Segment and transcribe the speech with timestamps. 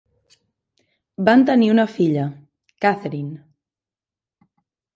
[1.27, 2.25] Van tenir una filla:
[2.87, 3.39] Katherine.